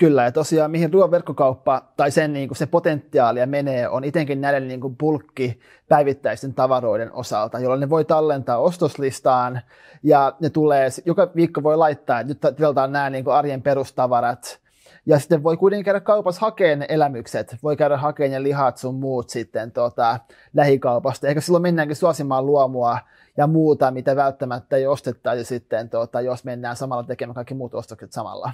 Kyllä, 0.02 0.24
ja 0.24 0.32
tosiaan 0.32 0.72
mihin 0.72 0.94
ruoan 0.94 1.12
verkkokauppa 1.12 1.82
tai 1.98 2.12
sen 2.12 2.34
niin 2.34 2.48
kuin 2.48 2.58
se 2.58 2.66
potentiaalia 2.66 3.48
menee, 3.48 3.90
on 3.90 4.04
itenkin 4.04 4.42
näiden 4.42 4.68
niin 4.68 4.82
kuin 4.82 4.98
bulkki 4.98 5.60
päivittäisten 5.90 6.54
tavaroiden 6.54 7.14
osalta, 7.14 7.60
jolloin 7.60 7.80
ne 7.80 7.90
voi 7.90 8.06
tallentaa 8.06 8.58
ostoslistaan 8.58 9.62
ja 10.04 10.34
ne 10.40 10.50
tulee, 10.50 10.90
joka 11.06 11.32
viikko 11.36 11.64
voi 11.64 11.78
laittaa, 11.78 12.20
että 12.20 12.48
nyt 12.50 12.56
tilataan 12.58 12.92
nämä 12.92 13.10
niin 13.10 13.24
kuin 13.24 13.34
arjen 13.34 13.62
perustavarat 13.62 14.60
Ja 15.06 15.20
sitten 15.20 15.44
voi 15.44 15.58
kuitenkin 15.58 15.86
käydä 15.86 16.00
kaupassa 16.00 16.42
hakeen 16.42 16.80
ne 16.80 16.86
elämykset, 16.90 17.56
voi 17.64 17.78
käydä 17.78 17.98
hakeen 17.98 18.32
ne 18.32 18.44
lihat 18.44 18.78
sun 18.78 18.96
muut 18.96 19.30
sitten 19.30 19.72
tota, 19.72 20.20
lähikaupasta. 20.54 21.28
Ehkä 21.28 21.42
silloin 21.42 21.62
mennäänkin 21.62 21.96
suosimaan 21.96 22.46
luomua 22.46 22.98
ja 23.38 23.48
muuta, 23.48 23.92
mitä 23.92 24.16
välttämättä 24.16 24.76
ei 24.76 24.88
ostettaisi 24.88 25.44
sitten, 25.44 25.90
tota, 25.90 26.22
jos 26.22 26.44
mennään 26.44 26.76
samalla 26.76 27.04
tekemään 27.04 27.36
kaikki 27.36 27.54
muut 27.54 27.74
ostokset 27.74 28.12
samalla. 28.12 28.52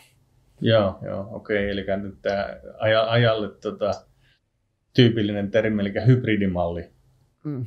Joo, 0.62 1.00
joo, 1.02 1.28
okei. 1.32 1.70
Eli 1.70 1.86
nyt 2.02 2.22
tämä 2.22 2.58
ajalle 3.08 3.50
tota, 3.62 3.92
tyypillinen 4.94 5.52
termi, 5.52 5.82
eli 5.82 5.94
hybridimalli. 6.08 6.90
Mm 7.44 7.66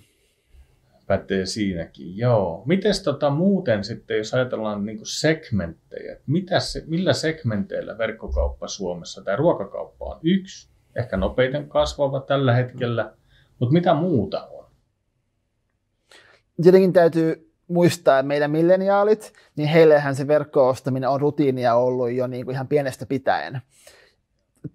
pätee 1.10 1.46
siinäkin, 1.46 2.16
joo. 2.16 2.62
Miten 2.66 2.92
tota 3.04 3.30
muuten 3.30 3.84
sitten, 3.84 4.16
jos 4.18 4.34
ajatellaan 4.34 4.86
niin 4.86 4.98
segmenttejä, 5.02 6.16
mitä 6.26 6.60
se, 6.60 6.84
millä 6.86 7.12
segmenteillä 7.12 7.98
verkkokauppa 7.98 8.68
Suomessa 8.68 9.24
tai 9.24 9.36
ruokakauppa 9.36 10.04
on 10.04 10.20
yksi, 10.22 10.68
ehkä 10.96 11.16
nopeiten 11.16 11.68
kasvava 11.68 12.20
tällä 12.20 12.54
hetkellä, 12.54 13.14
mutta 13.58 13.72
mitä 13.72 13.94
muuta 13.94 14.46
on? 14.46 14.64
Tietenkin 16.62 16.92
täytyy 16.92 17.49
muistaa, 17.70 18.22
meidän 18.22 18.50
milleniaalit, 18.50 19.32
niin 19.56 19.68
heillehän 19.68 20.14
se 20.14 20.26
verkko-ostaminen 20.26 21.08
on 21.08 21.20
rutiinia 21.20 21.74
ollut 21.74 22.10
jo 22.10 22.26
niin 22.26 22.44
kuin 22.44 22.54
ihan 22.54 22.68
pienestä 22.68 23.06
pitäen. 23.06 23.60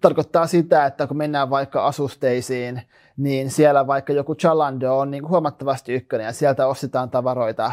Tarkoittaa 0.00 0.46
sitä, 0.46 0.86
että 0.86 1.06
kun 1.06 1.16
mennään 1.16 1.50
vaikka 1.50 1.86
asusteisiin, 1.86 2.82
niin 3.16 3.50
siellä 3.50 3.86
vaikka 3.86 4.12
joku 4.12 4.34
Chalando 4.34 4.98
on 4.98 5.10
niin 5.10 5.22
kuin 5.22 5.30
huomattavasti 5.30 5.92
ykkönen 5.92 6.24
ja 6.24 6.32
sieltä 6.32 6.66
ostetaan 6.66 7.10
tavaroita. 7.10 7.72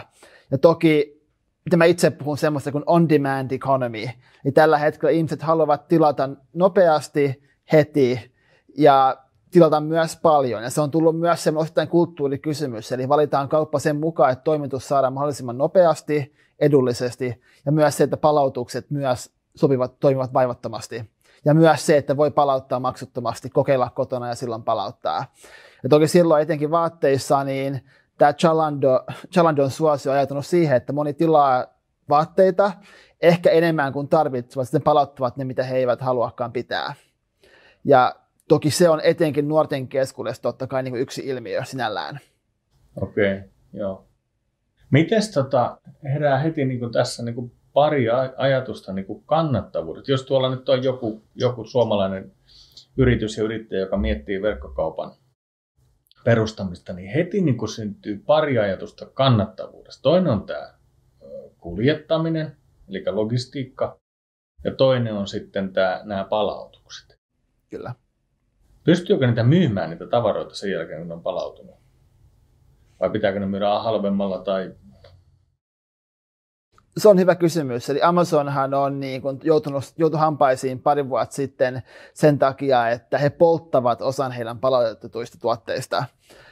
Ja 0.51 0.57
toki, 0.57 1.21
mitä 1.65 1.77
mä 1.77 1.85
itse 1.85 2.09
puhun 2.09 2.37
semmoista 2.37 2.71
kuin 2.71 2.83
on-demand 2.85 3.51
economy, 3.51 4.05
niin 4.43 4.53
tällä 4.53 4.77
hetkellä 4.77 5.11
ihmiset 5.11 5.41
haluavat 5.41 5.87
tilata 5.87 6.29
nopeasti, 6.53 7.43
heti 7.71 8.31
ja 8.77 9.22
tilata 9.53 9.81
myös 9.81 10.15
paljon. 10.21 10.63
Ja 10.63 10.69
se 10.69 10.81
on 10.81 10.91
tullut 10.91 11.19
myös 11.19 11.43
semmoinen 11.43 11.87
kulttuurikysymys, 11.87 12.91
eli 12.91 13.09
valitaan 13.09 13.49
kauppa 13.49 13.79
sen 13.79 13.95
mukaan, 13.95 14.31
että 14.31 14.43
toimitus 14.43 14.87
saadaan 14.87 15.13
mahdollisimman 15.13 15.57
nopeasti, 15.57 16.35
edullisesti 16.59 17.41
ja 17.65 17.71
myös 17.71 17.97
se, 17.97 18.03
että 18.03 18.17
palautukset 18.17 18.91
myös 18.91 19.31
sopivat, 19.55 19.99
toimivat 19.99 20.33
vaivattomasti. 20.33 21.11
Ja 21.45 21.53
myös 21.53 21.85
se, 21.85 21.97
että 21.97 22.17
voi 22.17 22.31
palauttaa 22.31 22.79
maksuttomasti, 22.79 23.49
kokeilla 23.49 23.89
kotona 23.89 24.27
ja 24.27 24.35
silloin 24.35 24.63
palauttaa. 24.63 25.25
Ja 25.83 25.89
toki 25.89 26.07
silloin 26.07 26.41
etenkin 26.41 26.71
vaatteissa, 26.71 27.43
niin 27.43 27.81
tämä 28.17 28.33
Chalando, 28.33 29.03
Chalandon 29.33 29.71
suosio 29.71 30.11
on 30.11 30.17
ajatunut 30.17 30.45
siihen, 30.45 30.77
että 30.77 30.93
moni 30.93 31.13
tilaa 31.13 31.65
vaatteita 32.09 32.71
ehkä 33.21 33.49
enemmän 33.49 33.93
kuin 33.93 34.07
tarvitsevat, 34.07 34.67
sitten 34.67 34.81
palauttavat 34.81 35.37
ne, 35.37 35.43
mitä 35.43 35.63
he 35.63 35.77
eivät 35.77 36.01
haluakaan 36.01 36.51
pitää. 36.51 36.93
Ja 37.83 38.15
toki 38.53 38.71
se 38.71 38.89
on 38.89 39.01
etenkin 39.03 39.47
nuorten 39.47 39.87
keskuudessa 39.87 40.41
totta 40.41 40.67
kai 40.67 40.83
niin 40.83 40.95
yksi 40.95 41.21
ilmiö 41.25 41.63
sinällään. 41.65 42.19
Okei, 43.01 43.33
okay, 43.33 43.49
joo. 43.73 44.07
Miten 44.91 45.21
tota, 45.33 45.77
herää 46.03 46.37
heti 46.37 46.65
niin 46.65 46.79
kuin 46.79 46.91
tässä 46.91 47.23
niin 47.23 47.35
kuin 47.35 47.51
pari 47.73 48.05
ajatusta 48.37 48.93
niin 48.93 49.05
kuin 49.05 49.23
kannattavuudet. 49.25 50.07
Jos 50.07 50.23
tuolla 50.23 50.55
nyt 50.55 50.69
on 50.69 50.83
joku, 50.83 51.23
joku 51.35 51.65
suomalainen 51.65 52.31
yritys 52.97 53.37
ja 53.37 53.43
yrittäjä, 53.43 53.81
joka 53.81 53.97
miettii 53.97 54.41
verkkokaupan 54.41 55.11
perustamista, 56.25 56.93
niin 56.93 57.11
heti 57.11 57.41
niin 57.41 57.57
kuin 57.57 57.69
syntyy 57.69 58.23
pari 58.25 58.59
ajatusta 58.59 59.05
kannattavuudesta. 59.05 60.01
Toinen 60.01 60.31
on 60.31 60.45
tämä 60.45 60.73
kuljettaminen, 61.57 62.57
eli 62.89 63.03
logistiikka, 63.05 63.99
ja 64.63 64.75
toinen 64.75 65.13
on 65.13 65.27
sitten 65.27 65.73
tämä, 65.73 66.01
nämä 66.03 66.23
palautukset. 66.23 67.19
Kyllä. 67.69 68.02
Pystyykö 68.83 69.27
niitä 69.27 69.43
myymään 69.43 69.89
niitä 69.89 70.07
tavaroita 70.07 70.55
sen 70.55 70.71
jälkeen, 70.71 70.99
kun 70.99 71.07
ne 71.07 71.13
on 71.13 71.23
palautunut? 71.23 71.75
Vai 72.99 73.09
pitääkö 73.09 73.39
ne 73.39 73.45
myydä 73.45 73.79
halvemmalla 73.79 74.37
tai 74.37 74.71
se 76.97 77.09
on 77.09 77.19
hyvä 77.19 77.35
kysymys. 77.35 77.89
Eli 77.89 78.01
Amazonhan 78.01 78.73
on 78.73 78.99
niin 78.99 79.21
kuin 79.21 79.39
joutunut, 79.43 79.83
joutu 79.97 80.17
hampaisiin 80.17 80.81
pari 80.81 81.09
vuotta 81.09 81.35
sitten 81.35 81.83
sen 82.13 82.39
takia, 82.39 82.89
että 82.89 83.17
he 83.17 83.29
polttavat 83.29 84.01
osan 84.01 84.31
heidän 84.31 84.59
palautetuista 84.59 85.37
tuotteista. 85.41 86.03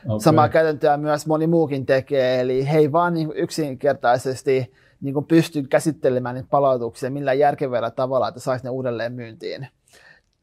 Okay. 0.05 0.19
Samaa 0.19 0.49
käytäntöä 0.49 0.97
myös 0.97 1.27
moni 1.27 1.47
muukin 1.47 1.85
tekee, 1.85 2.39
eli 2.39 2.67
he 2.67 2.77
ei 2.77 2.91
vaan 2.91 3.13
niin 3.13 3.31
yksinkertaisesti 3.35 4.73
niin 5.01 5.13
kuin 5.13 5.25
pysty 5.25 5.63
käsittelemään 5.63 6.35
niitä 6.35 6.49
palautuksia 6.51 7.11
millään 7.11 7.39
järkevällä 7.39 7.91
tavalla, 7.91 8.27
että 8.27 8.39
saisi 8.39 8.63
ne 8.63 8.69
uudelleen 8.69 9.13
myyntiin. 9.13 9.67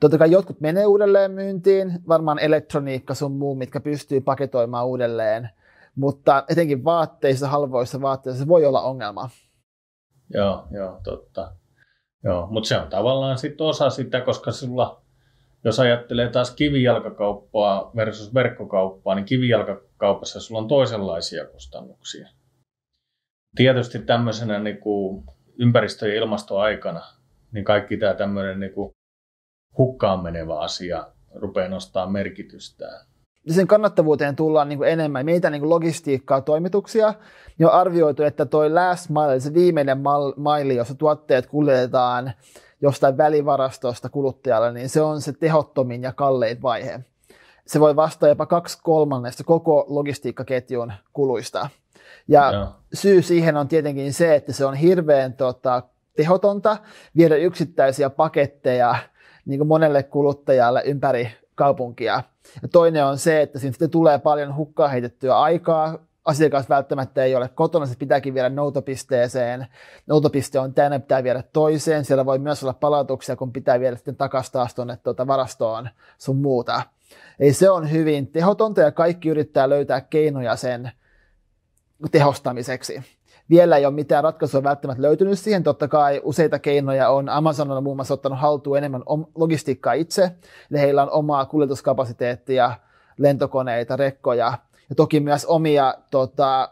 Totta 0.01 0.19
kai 0.19 0.31
jotkut 0.31 0.61
menee 0.61 0.87
uudelleen 0.87 1.31
myyntiin, 1.31 1.93
varmaan 2.09 2.39
elektroniikka 2.39 3.15
sun 3.15 3.33
muu, 3.33 3.55
mitkä 3.55 3.81
pystyy 3.81 4.21
paketoimaan 4.21 4.87
uudelleen, 4.87 5.49
mutta 5.95 6.45
etenkin 6.49 6.85
vaatteissa, 6.85 7.49
halvoissa 7.49 8.01
vaatteissa 8.01 8.49
voi 8.49 8.65
olla 8.65 8.83
ongelma. 8.83 9.31
Joo, 10.35 10.67
joo, 10.71 11.01
totta. 11.05 11.53
Joo, 12.25 12.47
mutta 12.51 12.69
se 12.69 12.79
on 12.79 12.89
tavallaan 12.89 13.39
sitten 13.39 13.67
osa 13.67 13.91
sitä, 13.91 14.21
koska 14.21 14.53
sulla, 14.53 15.03
jos 15.65 15.81
ajattelee 15.81 16.29
taas 16.29 16.51
kivijalkakauppaa 16.51 17.91
versus 17.97 18.35
verkkokauppaa, 18.35 19.15
niin 19.15 19.25
kivijalkakaupassa 19.25 20.41
sulla 20.41 20.61
on 20.61 20.69
toisenlaisia 20.69 21.47
kustannuksia. 21.47 22.29
Tietysti 23.57 23.99
tämmöisenä 23.99 24.59
niin 24.59 24.79
kuin 24.79 25.25
ympäristö- 25.59 26.09
ja 26.09 26.15
ilmastoaikana, 26.15 27.03
niin 27.53 27.65
kaikki 27.65 27.97
tämä 27.97 28.15
tämmöinen 28.15 28.61
niin 28.61 28.73
kuin 28.73 28.95
hukkaan 29.79 30.23
menevä 30.23 30.59
asia 30.59 31.07
rupeaa 31.35 31.69
nostaa 31.69 32.07
merkitystään 32.07 33.09
sen 33.51 33.67
kannattavuuteen 33.67 34.37
tullaan 34.37 34.69
niin 34.69 34.79
kuin 34.79 34.91
enemmän. 34.91 35.25
Meitä 35.25 35.51
niin 35.51 35.61
kuin 35.61 35.71
logistiikkaa, 35.71 36.41
toimituksia, 36.41 37.15
niin 37.59 37.67
on 37.67 37.73
arvioitu, 37.73 38.23
että 38.23 38.47
toi 38.47 38.71
last 38.71 39.11
mile, 39.11 39.41
se 39.41 39.55
viimeinen 39.55 39.99
maili, 40.37 40.77
jossa 40.77 40.95
tuotteet 40.95 41.47
kuljetetaan 41.47 42.33
jostain 42.83 43.17
välivarastosta 43.17 44.09
kuluttajalle, 44.09 44.73
niin 44.73 44.89
se 44.89 45.01
on 45.01 45.21
se 45.21 45.33
tehottomin 45.33 46.03
ja 46.03 46.13
kallein 46.13 46.63
vaihe. 46.63 47.01
Se 47.67 47.81
voi 47.81 47.97
vastata 47.97 48.29
jopa 48.29 48.47
kaksi 48.47 48.79
kolmannesta 48.83 49.45
koko 49.45 49.85
logistiikkaketjun 49.89 50.93
kuluista. 51.13 51.69
Ja 52.29 52.53
no. 52.53 52.69
syy 52.95 53.23
siihen 53.23 53.57
on 53.57 53.69
tietenkin 53.69 54.13
se, 54.13 54.35
että 54.35 54.53
se 54.53 54.65
on 54.65 54.75
hirveän 54.75 55.33
tota, 55.33 55.83
tehotonta 56.17 56.77
viedä 57.17 57.37
yksittäisiä 57.37 58.11
paketteja 58.11 58.95
niin 59.49 59.59
kuin 59.59 59.69
monelle 59.69 60.03
kuluttajalle 60.03 60.83
ympäri 60.85 61.31
kaupunkia. 61.55 62.23
Ja 62.63 62.69
toinen 62.69 63.05
on 63.05 63.19
se, 63.19 63.43
että 63.43 63.59
siinä 63.59 63.73
sitten 63.73 63.91
tulee 63.91 64.19
paljon 64.19 64.57
hukkaa 64.57 64.89
heitettyä 64.89 65.39
aikaa, 65.39 65.99
asiakas 66.25 66.69
välttämättä 66.69 67.25
ei 67.25 67.35
ole 67.35 67.49
kotona, 67.49 67.87
se 67.87 67.95
pitääkin 67.99 68.35
viedä 68.35 68.49
noutopisteeseen. 68.49 69.67
Noutopiste 70.07 70.59
on 70.59 70.75
tänne, 70.75 70.99
pitää 70.99 71.23
viedä 71.23 71.43
toiseen. 71.53 72.05
Siellä 72.05 72.27
voi 72.27 72.39
myös 72.39 72.63
olla 72.63 72.73
palautuksia, 72.73 73.37
kun 73.37 73.53
pitää 73.53 73.81
viedä 73.81 73.97
sitten 73.97 74.17
takaisin 74.17 74.53
taas 74.53 74.75
tuonne 74.75 74.97
tuota 74.97 75.27
varastoon 75.27 75.89
sun 76.19 76.37
muuta. 76.37 76.83
Ei 77.41 77.53
se 77.53 77.71
on 77.71 77.91
hyvin 77.91 78.27
tehotonta 78.27 78.81
ja 78.81 78.93
kaikki 78.93 79.29
yrittää 79.29 79.69
löytää 79.69 80.01
keinoja 80.01 80.57
sen 80.57 80.91
tehostamiseksi 82.11 83.03
vielä 83.51 83.77
ei 83.77 83.87
ole 83.87 83.95
mitään 83.95 84.25
ratkaisua 84.25 84.63
välttämättä 84.63 85.03
löytynyt 85.03 85.39
siihen. 85.39 85.63
Totta 85.63 85.89
kai 85.89 86.21
useita 86.25 86.59
keinoja 86.59 87.11
on. 87.11 87.29
Amazon 87.29 87.71
on 87.71 87.83
muun 87.83 87.97
muassa 87.97 88.15
ottanut 88.15 88.39
haltuun 88.39 88.79
enemmän 88.79 89.03
logistiikkaa 89.35 89.93
itse. 89.93 90.23
Eli 90.71 90.81
heillä 90.81 91.03
on 91.03 91.11
omaa 91.11 91.47
kuljetuskapasiteettia, 91.47 92.73
lentokoneita, 93.19 93.97
rekkoja 93.97 94.59
ja 94.89 94.95
toki 94.97 95.21
myös 95.21 95.45
omia, 95.45 95.95
tota, 96.11 96.71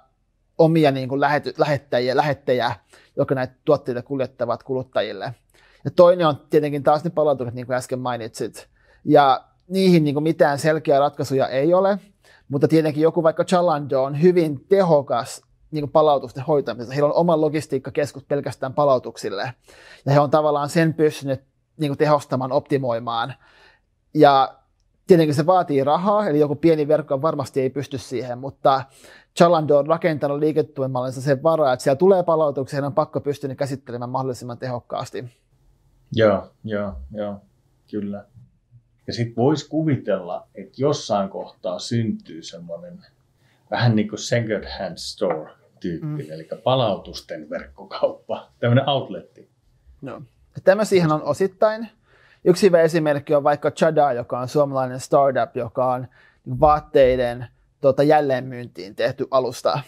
omia 0.58 0.90
niin 0.90 1.08
kuin 1.08 1.20
lähety, 1.20 1.54
lähettäjiä, 1.58 2.16
lähettäjiä, 2.16 2.72
jotka 3.16 3.34
näitä 3.34 3.54
tuotteita 3.64 4.02
kuljettavat 4.02 4.62
kuluttajille. 4.62 5.34
Ja 5.84 5.90
toinen 5.90 6.26
on 6.26 6.36
tietenkin 6.50 6.82
taas 6.82 7.04
ne 7.04 7.10
palautukset, 7.10 7.54
niin 7.54 7.66
kuin 7.66 7.76
äsken 7.76 7.98
mainitsit. 7.98 8.68
Ja 9.04 9.44
niihin 9.68 10.04
niin 10.04 10.14
kuin 10.14 10.22
mitään 10.22 10.58
selkeää 10.58 11.00
ratkaisuja 11.00 11.48
ei 11.48 11.74
ole, 11.74 11.98
mutta 12.48 12.68
tietenkin 12.68 13.02
joku 13.02 13.22
vaikka 13.22 13.44
Chalando 13.44 14.02
on 14.02 14.22
hyvin 14.22 14.66
tehokas 14.68 15.42
niin 15.70 15.82
kuin 15.82 15.92
palautusten 15.92 16.44
hoitamisessa. 16.44 16.94
Heillä 16.94 17.08
on 17.08 17.20
oma 17.20 17.40
logistiikkakeskus 17.40 18.24
pelkästään 18.24 18.74
palautuksille. 18.74 19.52
Ja 20.06 20.12
he 20.12 20.20
on 20.20 20.30
tavallaan 20.30 20.68
sen 20.68 20.94
pystynyt 20.94 21.40
niin 21.76 21.90
kuin 21.90 21.98
tehostamaan, 21.98 22.52
optimoimaan. 22.52 23.34
Ja 24.14 24.54
tietenkin 25.06 25.34
se 25.34 25.46
vaatii 25.46 25.84
rahaa, 25.84 26.28
eli 26.28 26.40
joku 26.40 26.54
pieni 26.54 26.88
verkko 26.88 27.22
varmasti 27.22 27.60
ei 27.60 27.70
pysty 27.70 27.98
siihen, 27.98 28.38
mutta 28.38 28.82
Chalando 29.36 29.78
on 29.78 29.86
rakentanut 29.86 30.38
liiketuemallinsa 30.38 31.20
sen 31.20 31.42
varaa, 31.42 31.72
että 31.72 31.82
siellä 31.82 31.98
tulee 31.98 32.22
palautuksia, 32.22 32.86
on 32.86 32.94
pakko 32.94 33.20
pystyä 33.20 33.54
käsittelemään 33.54 34.10
mahdollisimman 34.10 34.58
tehokkaasti. 34.58 35.24
Joo, 36.12 36.50
joo, 36.64 36.92
joo, 37.12 37.40
kyllä. 37.90 38.24
Ja 39.06 39.12
sitten 39.12 39.36
voisi 39.36 39.68
kuvitella, 39.68 40.46
että 40.54 40.74
jossain 40.76 41.28
kohtaa 41.28 41.78
syntyy 41.78 42.42
semmoinen 42.42 43.06
vähän 43.70 43.96
niin 43.96 44.08
kuin 44.08 44.18
second 44.18 44.64
hand 44.78 44.96
store 44.96 45.50
tyyppinen, 45.80 46.26
mm. 46.26 46.32
eli 46.32 46.48
palautusten 46.64 47.50
verkkokauppa, 47.50 48.52
tämmöinen 48.60 48.88
outletti. 48.88 49.50
No. 50.02 50.22
Tämä 50.64 50.84
siihen 50.84 51.12
on 51.12 51.22
osittain, 51.22 51.88
Yksi 52.48 52.66
hyvä 52.66 52.80
esimerkki 52.80 53.34
on 53.34 53.44
vaikka 53.44 53.70
Chada, 53.70 54.12
joka 54.12 54.38
on 54.38 54.48
suomalainen 54.48 55.00
startup, 55.00 55.56
joka 55.56 55.92
on 55.92 56.06
vaatteiden 56.60 57.46
tota, 57.80 58.02
jälleenmyyntiin 58.02 58.94
tehty 58.94 59.26
alusta. 59.30 59.80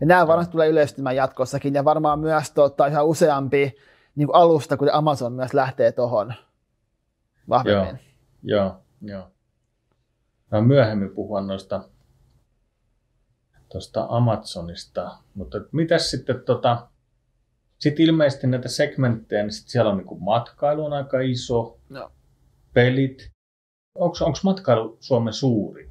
Ja 0.00 0.06
nämä 0.06 0.26
varmasti 0.26 0.52
tulee 0.52 0.68
yleistymään 0.68 1.16
jatkossakin 1.16 1.74
ja 1.74 1.84
varmaan 1.84 2.18
myös 2.18 2.50
tota, 2.50 2.86
yhä 2.86 3.02
useampi 3.02 3.76
niin 4.14 4.26
kuin 4.26 4.36
alusta, 4.36 4.76
kun 4.76 4.92
Amazon 4.92 5.32
myös 5.32 5.54
lähtee 5.54 5.92
tuohon 5.92 6.34
vahvemmin. 7.48 7.98
Joo, 8.42 8.64
joo. 8.64 8.76
joo. 9.02 9.30
Mä 10.50 10.60
myöhemmin 10.60 11.10
puhua 11.10 11.40
noista 11.40 11.88
tuosta 13.74 14.06
Amazonista, 14.08 15.18
mutta 15.34 15.58
mitäs 15.72 16.10
sitten 16.10 16.42
tota, 16.46 16.86
sitten 17.78 18.04
ilmeisesti 18.04 18.46
näitä 18.46 18.68
segmenttejä, 18.68 19.42
niin 19.42 19.52
sit 19.52 19.68
siellä 19.68 19.90
on 19.90 19.96
niin 19.96 20.22
matkailu 20.24 20.84
on 20.84 20.92
aika 20.92 21.20
iso, 21.20 21.78
no. 21.88 22.10
pelit. 22.72 23.30
Onko 23.98 24.16
matkailu 24.44 24.96
Suomen 25.00 25.32
suuri? 25.32 25.90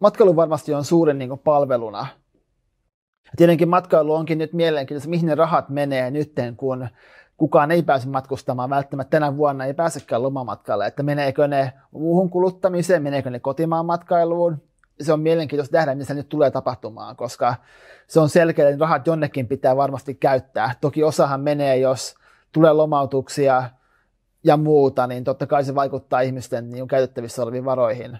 Matkailu 0.00 0.36
varmasti 0.36 0.74
on 0.74 0.84
suurin 0.84 1.18
niin 1.18 1.38
palveluna. 1.38 2.06
Tietenkin 3.36 3.68
matkailu 3.68 4.14
onkin 4.14 4.38
nyt 4.38 4.52
mielenkiintoista, 4.52 5.10
mihin 5.10 5.26
ne 5.26 5.34
rahat 5.34 5.68
menee 5.68 6.10
nyt, 6.10 6.32
kun 6.56 6.88
kukaan 7.36 7.70
ei 7.70 7.82
pääse 7.82 8.08
matkustamaan 8.08 8.70
välttämättä 8.70 9.10
tänä 9.10 9.36
vuonna, 9.36 9.64
ei 9.64 9.74
pääsekään 9.74 10.22
lomamatkalle, 10.22 10.86
että 10.86 11.02
meneekö 11.02 11.48
ne 11.48 11.72
muuhun 11.90 12.30
kuluttamiseen, 12.30 13.02
meneekö 13.02 13.30
ne 13.30 13.40
kotimaan 13.40 13.86
matkailuun, 13.86 14.71
se 15.00 15.12
on 15.12 15.20
mielenkiintoista 15.20 15.76
nähdä, 15.76 15.94
mitä 15.94 16.14
nyt 16.14 16.28
tulee 16.28 16.50
tapahtumaan, 16.50 17.16
koska 17.16 17.54
se 18.06 18.20
on 18.20 18.28
selkeä, 18.28 18.68
että 18.68 18.80
rahat 18.80 19.06
jonnekin 19.06 19.48
pitää 19.48 19.76
varmasti 19.76 20.14
käyttää. 20.14 20.74
Toki 20.80 21.02
osahan 21.02 21.40
menee, 21.40 21.76
jos 21.76 22.14
tulee 22.52 22.72
lomautuksia 22.72 23.70
ja 24.44 24.56
muuta, 24.56 25.06
niin 25.06 25.24
totta 25.24 25.46
kai 25.46 25.64
se 25.64 25.74
vaikuttaa 25.74 26.20
ihmisten 26.20 26.70
niin 26.70 26.88
käytettävissä 26.88 27.42
oleviin 27.42 27.64
varoihin. 27.64 28.18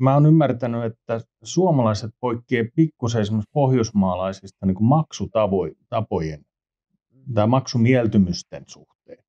Mä 0.00 0.14
oon 0.14 0.26
ymmärtänyt, 0.26 0.84
että 0.84 1.20
suomalaiset 1.42 2.10
poikkeaa 2.20 2.64
pikkusen 2.74 3.20
esimerkiksi 3.20 3.50
pohjoismaalaisista 3.52 4.66
niin 4.66 4.84
maksutapojen 4.84 6.44
tai 7.34 7.46
maksumieltymysten 7.46 8.64
suhteen. 8.66 9.24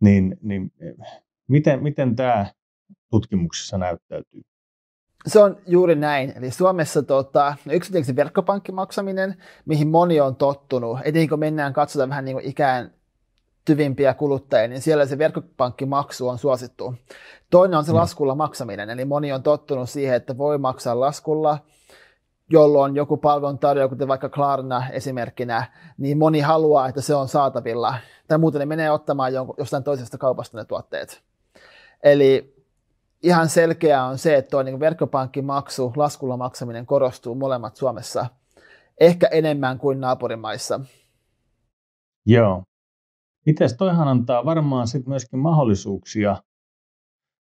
Niin, 0.00 0.36
niin 0.42 0.72
miten, 1.48 1.82
miten 1.82 2.16
tämä 2.16 2.46
tutkimuksissa 3.10 3.78
näyttäytyy? 3.78 4.42
Se 5.26 5.40
on 5.40 5.56
juuri 5.66 5.94
näin. 5.94 6.32
Eli 6.36 6.50
Suomessa 6.50 7.02
tota, 7.02 7.56
yksityisen 7.70 8.16
verkkopankkimaksaminen, 8.16 9.42
mihin 9.66 9.88
moni 9.88 10.20
on 10.20 10.36
tottunut, 10.36 10.98
etenkin 11.04 11.28
kun 11.28 11.38
mennään 11.38 11.72
katsotaan 11.72 12.08
vähän 12.08 12.24
niin 12.24 12.36
kuin 12.36 12.46
ikään 12.46 12.90
tyvimpiä 13.64 14.14
kuluttajia, 14.14 14.68
niin 14.68 14.80
siellä 14.80 15.06
se 15.06 15.18
verkkopankkimaksu 15.18 16.28
on 16.28 16.38
suosittu. 16.38 16.94
Toinen 17.50 17.78
on 17.78 17.84
se 17.84 17.92
mm. 17.92 17.98
laskulla 17.98 18.34
maksaminen, 18.34 18.90
eli 18.90 19.04
moni 19.04 19.32
on 19.32 19.42
tottunut 19.42 19.90
siihen, 19.90 20.16
että 20.16 20.38
voi 20.38 20.58
maksaa 20.58 21.00
laskulla, 21.00 21.58
jolloin 22.50 22.96
joku 22.96 23.16
palvelun 23.16 23.58
kuten 23.88 24.08
vaikka 24.08 24.28
Klarna 24.28 24.88
esimerkkinä, 24.90 25.72
niin 25.98 26.18
moni 26.18 26.40
haluaa, 26.40 26.88
että 26.88 27.00
se 27.00 27.14
on 27.14 27.28
saatavilla. 27.28 27.94
Tai 28.28 28.38
muuten 28.38 28.58
ne 28.58 28.66
menee 28.66 28.90
ottamaan 28.90 29.32
jostain 29.58 29.84
toisesta 29.84 30.18
kaupasta 30.18 30.58
ne 30.58 30.64
tuotteet. 30.64 31.22
Eli 32.02 32.57
ihan 33.22 33.48
selkeää 33.48 34.06
on 34.06 34.18
se, 34.18 34.36
että 34.36 34.50
tuo 34.50 34.62
niin 34.62 34.80
verkkopankkimaksu, 34.80 35.92
laskulla 35.96 36.36
maksaminen 36.36 36.86
korostuu 36.86 37.34
molemmat 37.34 37.76
Suomessa 37.76 38.26
ehkä 39.00 39.26
enemmän 39.26 39.78
kuin 39.78 40.00
naapurimaissa. 40.00 40.80
Joo. 42.26 42.62
Mites 43.46 43.74
toihan 43.76 44.08
antaa 44.08 44.44
varmaan 44.44 44.88
sit 44.88 45.06
myöskin 45.06 45.38
mahdollisuuksia, 45.38 46.42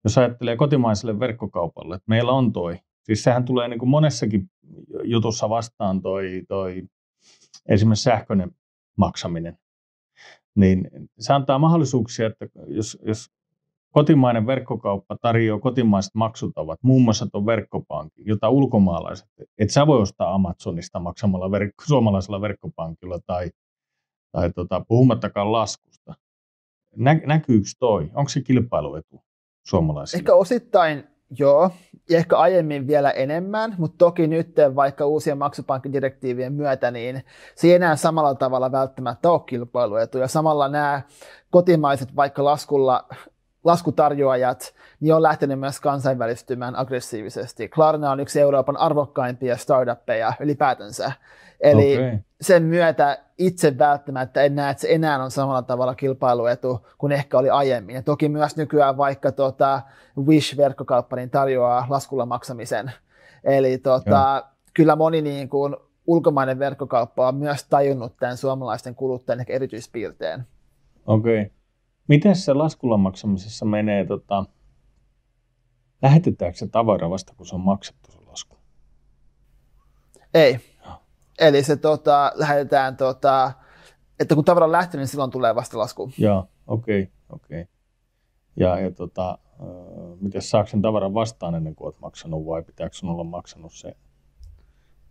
jos 0.04 0.18
ajattelee 0.18 0.56
kotimaiselle 0.56 1.20
verkkokaupalle, 1.20 1.94
että 1.94 2.08
meillä 2.08 2.32
on 2.32 2.52
toi. 2.52 2.78
Siis 3.02 3.25
sehän 3.25 3.44
tulee 3.44 3.68
niin 3.68 3.78
kuin 3.78 3.88
monessakin 3.88 4.50
jutussa 5.04 5.49
vastaan 5.49 6.02
toi, 6.02 6.42
toi 6.49 6.82
esimerkiksi 7.68 8.02
sähköinen 8.02 8.50
maksaminen. 8.96 9.58
Niin 10.56 10.90
se 11.18 11.32
antaa 11.32 11.58
mahdollisuuksia, 11.58 12.26
että 12.26 12.46
jos, 12.66 12.99
jos 13.06 13.30
Kotimainen 13.96 14.46
verkkokauppa 14.46 15.16
tarjoaa 15.22 15.60
kotimaiset 15.60 16.14
maksutavat, 16.14 16.78
muun 16.82 17.02
muassa 17.02 17.26
tuon 17.26 17.47
verkkopankin, 17.47 18.26
jota 18.26 18.49
ulkomaalaiset, 18.49 19.28
et 19.58 19.71
sä 19.71 19.86
voi 19.86 20.00
ostaa 20.00 20.34
Amazonista 20.34 20.99
maksamalla 20.99 21.50
verkko, 21.50 21.84
suomalaisella 21.86 22.40
verkkopankilla 22.40 23.18
tai, 23.26 23.50
tai 24.32 24.52
tota, 24.52 24.84
puhumattakaan 24.88 25.52
laskusta. 25.52 26.14
Nä, 26.97 27.21
näkyykö 27.26 27.68
toi? 27.78 28.10
Onko 28.14 28.28
se 28.28 28.40
kilpailuetu 28.40 29.23
suomalaisille? 29.66 30.21
Ehkä 30.21 30.34
osittain 30.34 31.04
joo, 31.38 31.71
ja 32.10 32.18
ehkä 32.18 32.36
aiemmin 32.36 32.86
vielä 32.86 33.10
enemmän, 33.10 33.75
mutta 33.78 33.99
toki 33.99 34.26
nyt 34.26 34.56
vaikka 34.75 35.06
uusien 35.06 35.38
maksupankkidirektiivien 35.38 36.52
myötä, 36.52 36.90
niin 36.90 37.25
se 37.54 37.68
ei 37.68 37.75
enää 37.75 37.97
samalla 37.97 38.34
tavalla 38.34 38.73
välttämättä 38.73 39.30
ole 39.30 39.40
kilpailuetu. 39.47 40.18
Ja 40.18 40.28
samalla 40.28 40.68
nämä 40.68 41.02
kotimaiset 41.50 42.16
vaikka 42.16 42.44
laskulla 42.44 43.08
laskutarjoajat 43.66 44.74
niin 45.00 45.14
on 45.14 45.22
lähtenyt 45.22 45.60
myös 45.60 45.80
kansainvälistymään 45.80 46.76
aggressiivisesti. 46.76 47.68
Klarna 47.68 48.10
on 48.10 48.20
yksi 48.20 48.40
Euroopan 48.40 48.76
arvokkaimpia 48.76 49.56
startuppeja 49.56 50.32
ylipäätänsä. 50.40 51.12
Eli 51.60 51.96
okay. 51.96 52.18
sen 52.40 52.62
myötä 52.62 53.18
itse 53.38 53.78
välttämättä 53.78 54.42
en 54.42 54.54
näe, 54.54 54.70
että 54.70 54.80
se 54.80 54.88
enää 54.90 55.24
on 55.24 55.30
samalla 55.30 55.62
tavalla 55.62 55.94
kilpailuetu 55.94 56.86
kuin 56.98 57.12
ehkä 57.12 57.38
oli 57.38 57.50
aiemmin. 57.50 57.94
Ja 57.94 58.02
toki 58.02 58.28
myös 58.28 58.56
nykyään 58.56 58.96
vaikka 58.96 59.32
tota 59.32 59.82
Wish-verkkokauppa 60.18 61.16
niin 61.16 61.30
tarjoaa 61.30 61.86
laskulla 61.88 62.26
maksamisen. 62.26 62.92
Eli 63.44 63.78
tota, 63.78 64.44
kyllä 64.74 64.96
moni 64.96 65.22
niin 65.22 65.48
kuin 65.48 65.76
ulkomainen 66.06 66.58
verkkokauppa 66.58 67.28
on 67.28 67.34
myös 67.34 67.64
tajunnut 67.64 68.16
tämän 68.16 68.36
suomalaisten 68.36 68.94
kuluttajien 68.94 69.46
erityispiirteen. 69.48 70.46
Okei. 71.06 71.40
Okay. 71.40 71.56
Miten 72.08 72.36
se 72.36 72.52
laskulla 72.52 72.97
maksamisessa 72.97 73.64
menee, 73.64 74.06
tota, 74.06 74.45
lähetetäänkö 76.02 76.58
se 76.58 76.69
tavara 76.69 77.10
vasta, 77.10 77.34
kun 77.36 77.47
se 77.47 77.54
on 77.54 77.60
maksettu 77.60 78.12
se 78.12 78.19
lasku? 78.26 78.56
Ei. 80.34 80.60
Ja. 80.84 81.00
Eli 81.38 81.62
se 81.62 81.76
tota, 81.76 82.32
lähetetään, 82.34 82.97
tota, 82.97 83.52
että 84.21 84.34
kun 84.34 84.45
tavara 84.45 84.66
on 84.66 84.73
lähtenyt, 84.73 85.02
niin 85.02 85.08
silloin 85.08 85.30
tulee 85.30 85.54
vasta 85.54 85.78
lasku. 85.78 86.10
Joo, 86.19 86.49
okei, 86.66 87.02
okay, 87.02 87.12
okei. 87.30 87.62
Okay. 87.62 87.75
Ja, 88.56 88.80
ja 88.80 88.90
tota, 88.90 89.38
miten 90.21 90.42
saako 90.42 90.71
sen 90.71 90.82
tavaran 90.82 91.14
vastaan 91.14 91.54
ennen 91.54 91.75
kuin 91.75 91.86
olet 91.86 92.00
maksanut 92.00 92.47
vai 92.47 92.62
pitääkö 92.62 92.97
sinun 92.97 93.14
olla 93.14 93.25
maksanut 93.25 93.73
se? 93.73 93.97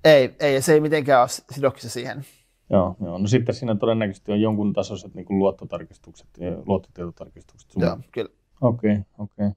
Ei, 0.03 0.35
ei, 0.39 0.61
se 0.61 0.73
ei 0.73 0.79
mitenkään 0.79 1.21
ole 1.21 1.29
sidoksissa 1.51 1.89
siihen. 1.89 2.25
Joo, 2.69 2.95
joo. 3.01 3.17
No 3.17 3.27
sitten 3.27 3.55
siinä 3.55 3.75
todennäköisesti 3.75 4.31
on 4.31 4.41
jonkun 4.41 4.73
tasoiset 4.73 5.15
niin 5.15 5.25
kuin 5.25 5.39
luottotarkistukset 5.39 6.27
ja 6.37 6.51
luottotietotarkistukset. 6.65 7.71
Sun... 7.71 7.83
Joo, 7.83 7.99
kyllä. 8.11 8.29
Okei, 8.61 8.91
okay, 8.91 9.03
okei. 9.19 9.47
Okay. 9.47 9.51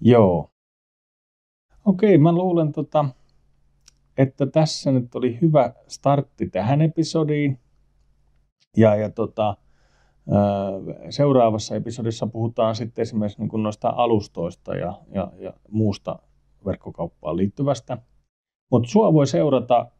Joo. 0.00 0.50
Okei, 1.86 2.14
okay, 2.14 2.18
mä 2.18 2.32
luulen, 2.32 2.72
tota, 2.72 3.04
että 4.18 4.46
tässä 4.46 4.92
nyt 4.92 5.14
oli 5.14 5.38
hyvä 5.40 5.74
startti 5.86 6.50
tähän 6.50 6.82
episodiin. 6.82 7.60
Ja, 8.76 8.96
ja 8.96 9.10
tota, 9.10 9.56
seuraavassa 11.10 11.76
episodissa 11.76 12.26
puhutaan 12.26 12.74
sitten 12.74 13.02
esimerkiksi 13.02 13.42
niin 13.42 13.62
noista 13.62 13.92
alustoista 13.96 14.76
ja, 14.76 15.00
ja, 15.12 15.32
ja 15.38 15.52
muusta 15.70 16.18
verkkokauppaan 16.66 17.36
liittyvästä. 17.36 17.98
Mutta 18.70 18.88
sua 18.88 19.12
voi 19.12 19.26
seurata 19.26 19.90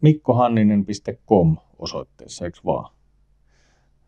mikkohanninen.com 0.00 1.56
osoitteessa, 1.78 2.44
eikö 2.44 2.58
vaan? 2.64 2.94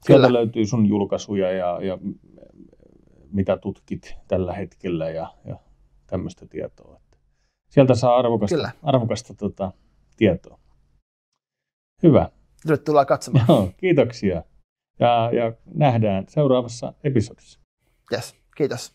Sieltä 0.07 0.27
Kyllä. 0.27 0.39
löytyy 0.39 0.67
sun 0.67 0.87
julkaisuja 0.87 1.53
ja, 1.53 1.79
ja 1.83 1.99
mitä 3.33 3.57
tutkit 3.57 4.15
tällä 4.29 4.53
hetkellä 4.53 5.11
ja, 5.11 5.35
ja 5.45 5.57
tämmöistä 6.07 6.47
tietoa. 6.47 7.01
Sieltä 7.71 7.95
saa 7.95 8.17
arvokasta, 8.17 8.57
Kyllä. 8.57 8.71
arvokasta 8.83 9.35
tota, 9.35 9.73
tietoa. 10.17 10.59
Hyvä. 12.03 12.31
Tervetuloa 12.63 13.05
katsomaan. 13.05 13.47
Joo, 13.49 13.71
kiitoksia. 13.77 14.43
Ja, 15.01 15.31
ja 15.33 15.53
nähdään 15.75 16.25
seuraavassa 16.29 16.95
episodissa. 17.05 17.61
Yes, 18.13 18.37
kiitos. 18.57 18.95